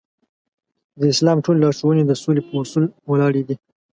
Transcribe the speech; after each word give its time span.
د 0.99 1.01
اسلام 1.13 1.37
ټولې 1.45 1.59
لارښوونې 1.63 2.03
د 2.05 2.11
سولې 2.21 2.41
په 2.47 2.53
اصول 2.61 2.83
ولاړې 3.11 3.41
دي. 3.47 3.55